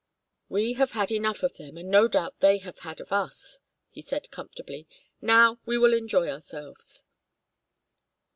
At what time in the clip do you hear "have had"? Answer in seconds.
0.81-1.11, 2.57-2.99